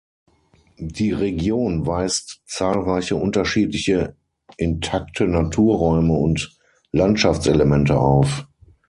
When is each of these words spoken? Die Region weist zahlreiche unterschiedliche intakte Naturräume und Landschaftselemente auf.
Die 0.79 1.11
Region 1.11 1.85
weist 1.85 2.41
zahlreiche 2.47 3.15
unterschiedliche 3.15 4.15
intakte 4.57 5.27
Naturräume 5.27 6.13
und 6.13 6.57
Landschaftselemente 6.91 7.99
auf. 7.99 8.47